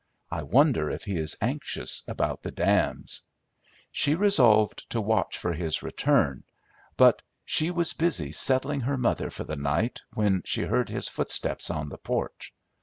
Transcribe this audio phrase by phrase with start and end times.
[0.31, 3.21] "I wonder if he is anxious about the dams."
[3.91, 6.43] She resolved to watch for his return,
[6.97, 11.69] but she was busy settling her mother for the night when she heard his footsteps
[11.69, 12.51] on the porch.